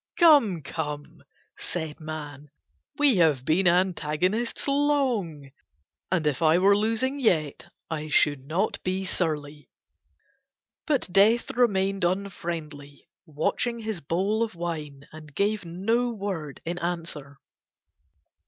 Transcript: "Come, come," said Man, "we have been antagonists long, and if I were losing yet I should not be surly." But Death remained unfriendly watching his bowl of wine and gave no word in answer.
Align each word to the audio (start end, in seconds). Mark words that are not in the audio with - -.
"Come, 0.17 0.63
come," 0.63 1.21
said 1.59 1.99
Man, 1.99 2.49
"we 2.97 3.17
have 3.17 3.45
been 3.45 3.67
antagonists 3.67 4.67
long, 4.67 5.51
and 6.11 6.25
if 6.25 6.41
I 6.41 6.57
were 6.57 6.75
losing 6.75 7.19
yet 7.19 7.71
I 7.87 8.07
should 8.07 8.39
not 8.41 8.81
be 8.83 9.05
surly." 9.05 9.69
But 10.87 11.07
Death 11.11 11.51
remained 11.51 12.03
unfriendly 12.03 13.07
watching 13.27 13.77
his 13.77 14.01
bowl 14.01 14.41
of 14.41 14.55
wine 14.55 15.07
and 15.11 15.35
gave 15.35 15.65
no 15.65 16.09
word 16.09 16.61
in 16.65 16.79
answer. 16.79 17.37